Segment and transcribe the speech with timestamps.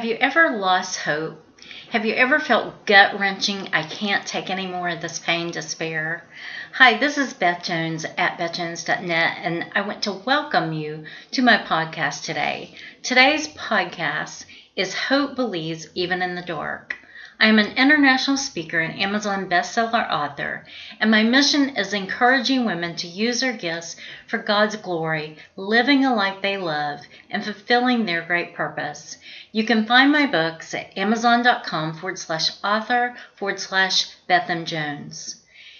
[0.00, 1.44] Have you ever lost hope?
[1.90, 6.24] Have you ever felt gut wrenching, I can't take any more of this pain, despair?
[6.72, 11.58] Hi, this is Beth Jones at bethjones.net, and I want to welcome you to my
[11.58, 12.72] podcast today.
[13.02, 16.96] Today's podcast is Hope Believes Even in the Dark.
[17.42, 20.66] I am an international speaker and Amazon bestseller author,
[21.00, 26.14] and my mission is encouraging women to use their gifts for God's glory, living a
[26.14, 29.16] life they love, and fulfilling their great purpose.
[29.52, 35.36] You can find my books at amazon.com forward slash author forward slash Bethem Jones.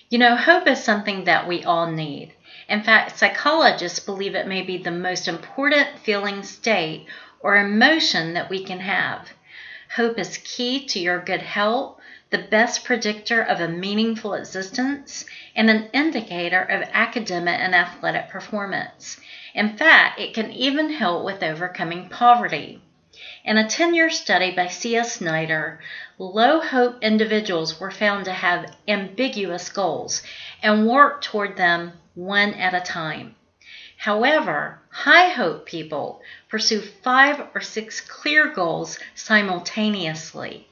[0.09, 2.33] You know, hope is something that we all need.
[2.71, 7.07] In fact, psychologists believe it may be the most important feeling state
[7.41, 9.29] or emotion that we can have.
[9.97, 15.25] Hope is key to your good health, the best predictor of a meaningful existence,
[15.57, 19.21] and an indicator of academic and athletic performance.
[19.53, 22.81] In fact, it can even help with overcoming poverty.
[23.45, 25.15] In a 10 year study by C.S.
[25.15, 25.81] Snyder,
[26.19, 30.23] low hope individuals were found to have ambiguous goals
[30.63, 33.35] and work toward them one at a time.
[33.97, 40.69] However, high hope people pursue five or six clear goals simultaneously.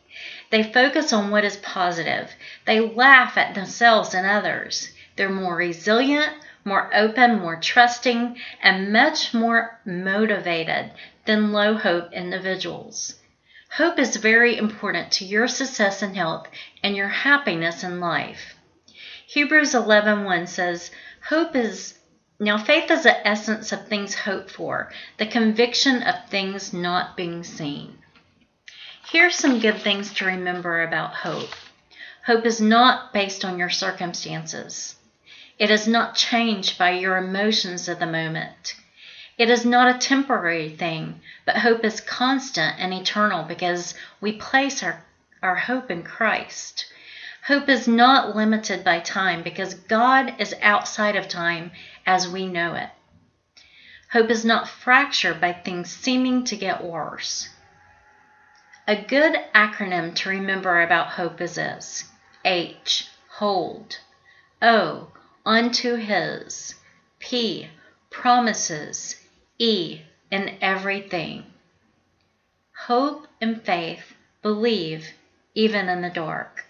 [0.50, 2.32] They focus on what is positive.
[2.66, 4.90] They laugh at themselves and others.
[5.16, 6.32] They're more resilient,
[6.64, 10.90] more open, more trusting, and much more motivated
[11.24, 13.14] than low hope individuals.
[13.72, 16.48] Hope is very important to your success and health
[16.82, 18.54] and your happiness in life.
[19.26, 20.90] Hebrews 11:1 says,
[21.28, 21.97] "Hope is
[22.40, 27.42] now, faith is the essence of things hoped for, the conviction of things not being
[27.42, 27.98] seen.
[29.10, 31.50] Here's some good things to remember about hope
[32.26, 34.94] hope is not based on your circumstances,
[35.58, 38.76] it is not changed by your emotions of the moment.
[39.36, 44.84] It is not a temporary thing, but hope is constant and eternal because we place
[44.84, 45.02] our,
[45.42, 46.84] our hope in Christ.
[47.48, 51.72] Hope is not limited by time because God is outside of time
[52.04, 52.90] as we know it.
[54.12, 57.48] Hope is not fractured by things seeming to get worse.
[58.86, 62.04] A good acronym to remember about hope is this
[62.44, 63.98] H, hold.
[64.60, 65.10] O,
[65.46, 66.74] unto his.
[67.18, 67.70] P,
[68.10, 69.24] promises.
[69.58, 71.46] E, in everything.
[72.76, 75.14] Hope and faith believe
[75.54, 76.66] even in the dark.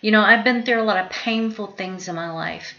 [0.00, 2.74] You know, I've been through a lot of painful things in my life,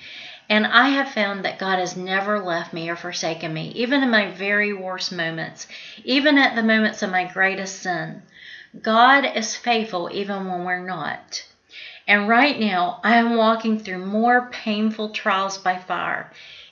[0.50, 4.10] and I have found that God has never left me or forsaken me, even in
[4.10, 5.68] my very worst moments,
[6.04, 8.24] even at the moments of my greatest sin.
[8.82, 11.44] God is faithful even when we're not.
[12.08, 16.32] And right now, I am walking through more painful trials by fire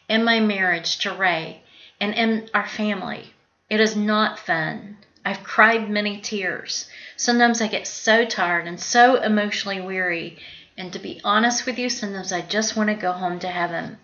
[0.09, 1.61] in my marriage to Ray
[1.99, 3.33] and in our family.
[3.69, 4.97] It is not fun.
[5.27, 6.89] I've cried many tears.
[7.17, 10.37] Sometimes I get so tired and so emotionally weary.
[10.77, 13.97] And to be honest with you, sometimes I just want to go home to heaven.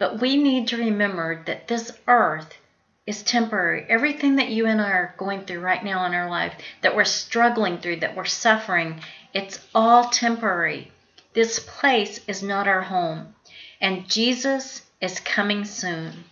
[0.00, 2.58] But we need to remember that this earth
[3.06, 3.86] is temporary.
[3.88, 7.04] Everything that you and I are going through right now in our life, that we're
[7.04, 9.00] struggling through, that we're suffering,
[9.32, 10.90] it's all temporary.
[11.32, 13.36] This place is not our home.
[13.80, 16.24] And Jesus is coming soon.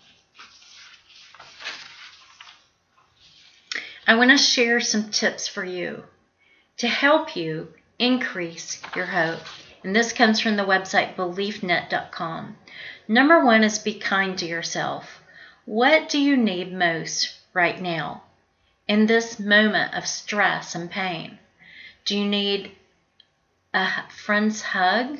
[4.08, 6.02] I want to share some tips for you
[6.78, 9.42] to help you increase your hope.
[9.84, 12.56] And this comes from the website beliefnet.com.
[13.06, 15.20] Number one is be kind to yourself.
[15.66, 18.22] What do you need most right now
[18.88, 21.38] in this moment of stress and pain?
[22.06, 22.72] Do you need
[23.74, 25.18] a friend's hug?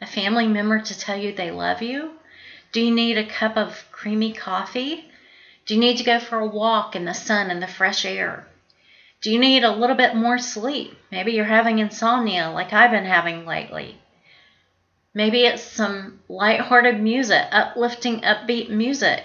[0.00, 2.10] A family member to tell you they love you?
[2.72, 5.08] Do you need a cup of creamy coffee?
[5.66, 8.46] Do you need to go for a walk in the sun and the fresh air?
[9.22, 10.94] Do you need a little bit more sleep?
[11.10, 13.98] Maybe you're having insomnia like I've been having lately.
[15.14, 19.24] Maybe it's some light-hearted music, uplifting, upbeat music.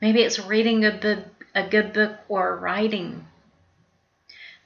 [0.00, 1.22] Maybe it's reading a, bu-
[1.54, 3.24] a good book or writing.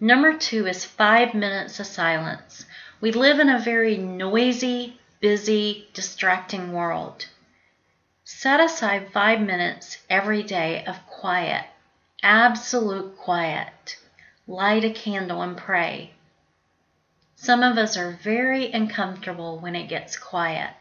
[0.00, 2.64] Number two is five minutes of silence.
[3.00, 7.26] We live in a very noisy, busy, distracting world.
[8.30, 11.64] Set aside five minutes every day of quiet,
[12.22, 13.96] absolute quiet.
[14.46, 16.12] Light a candle and pray.
[17.36, 20.74] Some of us are very uncomfortable when it gets quiet.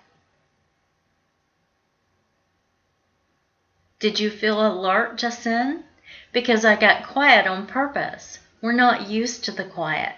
[4.00, 5.86] Did you feel alert just then?
[6.34, 8.40] Because I got quiet on purpose.
[8.60, 10.16] We're not used to the quiet.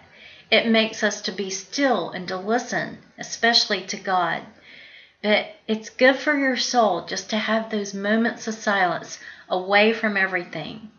[0.49, 4.47] It makes us to be still and to listen, especially to God.
[5.21, 9.19] But it's good for your soul just to have those moments of silence
[9.49, 10.91] away from everything.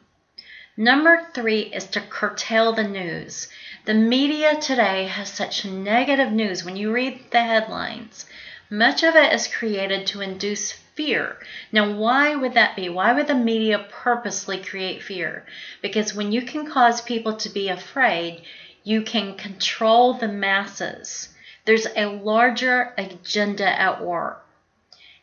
[0.77, 3.49] Number three is to curtail the news.
[3.87, 6.65] The media today has such negative news.
[6.65, 8.27] When you read the headlines,
[8.69, 11.39] much of it is created to induce fear.
[11.73, 12.89] Now, why would that be?
[12.89, 15.47] Why would the media purposely create fear?
[15.81, 18.43] Because when you can cause people to be afraid,
[18.85, 21.29] you can control the masses.
[21.65, 24.45] There's a larger agenda at work.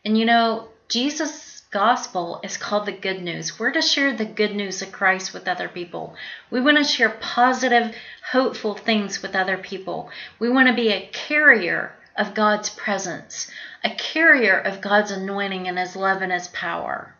[0.04, 3.58] And you know, Jesus' gospel is called the good news.
[3.58, 6.14] We're to share the good news of Christ with other people.
[6.50, 7.94] We want to share positive,
[8.32, 10.10] hopeful things with other people.
[10.38, 13.50] We want to be a carrier of God's presence,
[13.84, 17.14] a carrier of God's anointing and His love and His power.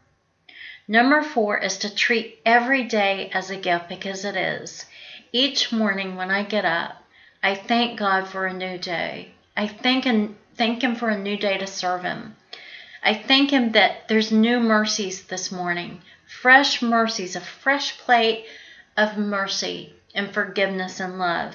[0.88, 4.86] Number four is to treat every day as a gift because it is.
[5.30, 7.04] Each morning when I get up,
[7.40, 9.30] I thank God for a new day.
[9.56, 12.34] I thank and thank Him for a new day to serve Him.
[13.00, 18.44] I thank Him that there's new mercies this morning, fresh mercies, a fresh plate
[18.96, 21.54] of mercy and forgiveness and love.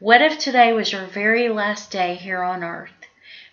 [0.00, 3.06] What if today was your very last day here on earth?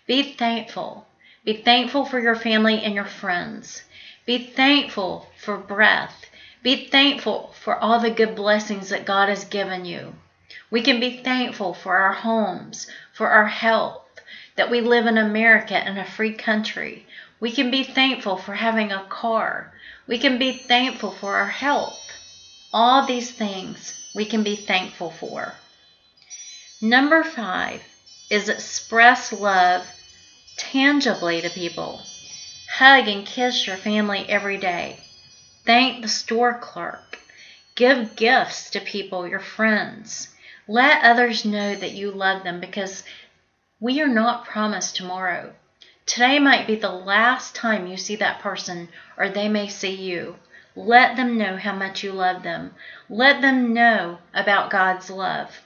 [0.06, 1.06] Be thankful.
[1.44, 3.84] Be thankful for your family and your friends.
[4.24, 6.26] Be thankful for breath.
[6.64, 10.14] Be thankful for all the good blessings that God has given you.
[10.76, 14.20] We can be thankful for our homes, for our health,
[14.56, 17.06] that we live in America in a free country.
[17.40, 19.72] We can be thankful for having a car.
[20.06, 21.98] We can be thankful for our health.
[22.74, 25.54] All these things we can be thankful for.
[26.82, 27.80] Number five
[28.28, 29.86] is express love
[30.58, 32.02] tangibly to people.
[32.74, 35.00] Hug and kiss your family every day.
[35.64, 37.18] Thank the store clerk.
[37.76, 40.34] Give gifts to people, your friends.
[40.68, 43.04] Let others know that you love them because
[43.80, 45.54] we are not promised tomorrow.
[46.06, 50.36] Today might be the last time you see that person, or they may see you.
[50.74, 52.74] Let them know how much you love them.
[53.08, 55.62] Let them know about God's love.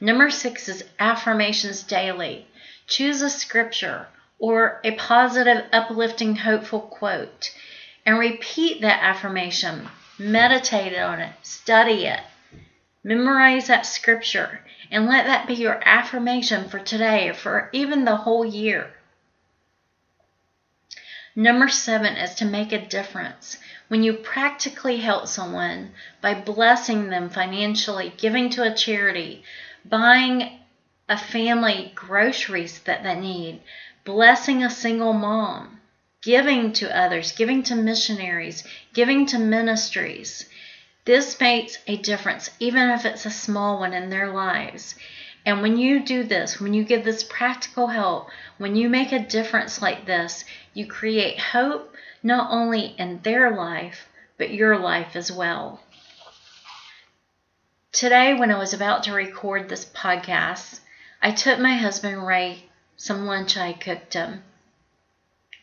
[0.00, 2.46] Number six is affirmations daily.
[2.86, 4.08] Choose a scripture
[4.38, 7.50] or a positive, uplifting, hopeful quote
[8.06, 9.88] and repeat that affirmation.
[10.18, 12.20] Meditate on it, study it,
[13.04, 18.44] memorize that scripture, and let that be your affirmation for today for even the whole
[18.44, 18.90] year.
[21.36, 23.58] Number seven is to make a difference.
[23.88, 25.92] When you practically help someone
[26.22, 29.42] by blessing them financially, giving to a charity,
[29.84, 30.58] buying
[31.08, 33.60] a family groceries that they need,
[34.04, 35.80] blessing a single mom,
[36.22, 38.64] giving to others, giving to missionaries,
[38.94, 40.48] giving to ministries.
[41.06, 44.94] This makes a difference, even if it's a small one in their lives.
[45.44, 49.18] And when you do this, when you give this practical help, when you make a
[49.18, 54.08] difference like this, you create hope not only in their life,
[54.38, 55.80] but your life as well.
[57.92, 60.80] Today, when I was about to record this podcast,
[61.20, 64.42] I took my husband Ray some lunch I cooked him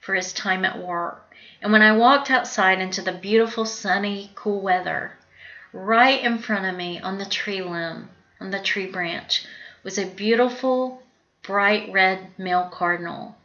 [0.01, 1.33] for his time at work.
[1.62, 5.17] And when I walked outside into the beautiful, sunny, cool weather,
[5.73, 8.09] right in front of me on the tree limb,
[8.39, 9.45] on the tree branch,
[9.83, 11.01] was a beautiful,
[11.41, 13.35] bright red male cardinal.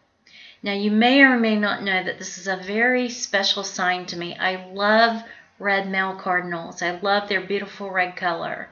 [0.63, 4.17] Now, you may or may not know that this is a very special sign to
[4.17, 4.37] me.
[4.37, 5.23] I love
[5.59, 6.83] red male cardinals.
[6.83, 8.69] I love their beautiful red color.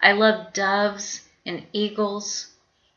[0.00, 2.48] I love doves and eagles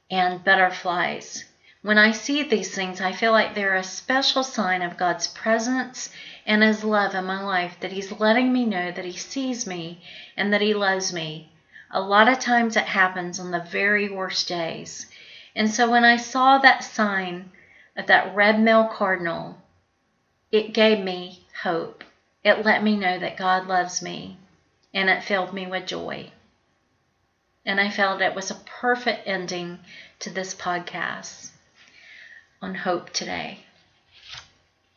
[0.09, 1.45] and butterflies.
[1.81, 6.09] When I see these things, I feel like they're a special sign of God's presence
[6.45, 10.03] and His love in my life, that He's letting me know that He sees me
[10.35, 11.53] and that He loves me.
[11.89, 15.05] A lot of times it happens on the very worst days.
[15.55, 17.49] And so when I saw that sign
[17.95, 19.61] of that red male cardinal,
[20.51, 22.03] it gave me hope.
[22.43, 24.37] It let me know that God loves me,
[24.93, 26.33] and it filled me with joy.
[27.65, 29.79] And I felt it was a perfect ending
[30.19, 31.51] to this podcast
[32.61, 33.59] on hope today.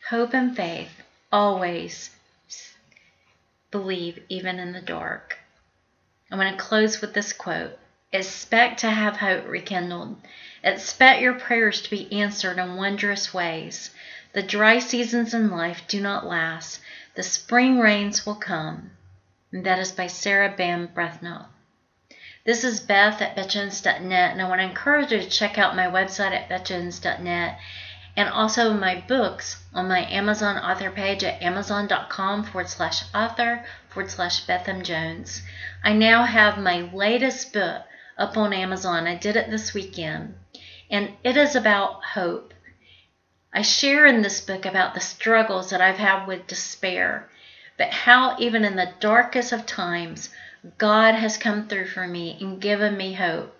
[0.09, 1.01] Hope and faith
[1.31, 2.11] always
[3.71, 5.39] believe, even in the dark.
[6.31, 7.77] I'm going to close with this quote
[8.11, 10.17] Expect to have hope rekindled.
[10.63, 13.89] Expect your prayers to be answered in wondrous ways.
[14.33, 16.79] The dry seasons in life do not last.
[17.15, 18.91] The spring rains will come.
[19.51, 21.47] And that is by Sarah Ban Breathnach.
[22.45, 25.85] This is Beth at BethJones.net, and I want to encourage you to check out my
[25.85, 27.57] website at BethJones.net
[28.17, 34.11] and also my books on my Amazon author page at amazon.com forward slash author forward
[34.11, 35.41] slash Betham Jones.
[35.85, 37.83] I now have my latest book
[38.17, 39.07] up on Amazon.
[39.07, 40.35] I did it this weekend,
[40.91, 42.53] and it is about hope.
[43.53, 47.29] I share in this book about the struggles that I've had with despair
[47.77, 50.29] but how, even in the darkest of times,
[50.77, 53.53] God has come through for me and given me hope.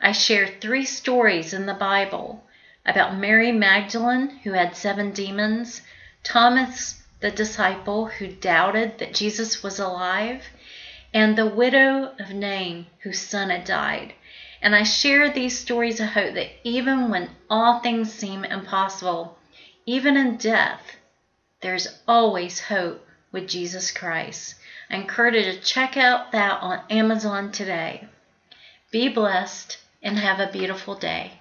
[0.00, 2.44] I share three stories in the Bible
[2.84, 5.80] about Mary Magdalene, who had seven demons,
[6.22, 10.44] Thomas the disciple who doubted that Jesus was alive,
[11.14, 14.12] and the widow of Nain whose son had died.
[14.60, 19.38] And I share these stories of hope that even when all things seem impossible,
[19.86, 20.96] even in death,
[21.62, 24.56] there's always hope with Jesus Christ.
[24.90, 28.08] I encourage you to check out that on Amazon today.
[28.90, 31.40] Be blessed and have a beautiful day.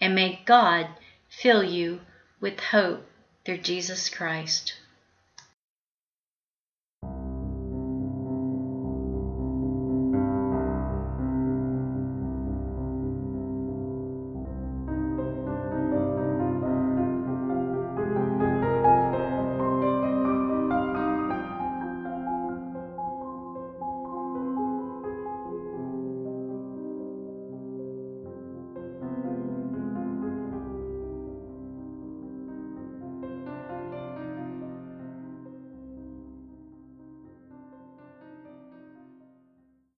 [0.00, 0.88] And may God
[1.28, 2.00] fill you
[2.40, 3.08] with hope
[3.44, 4.74] through Jesus Christ.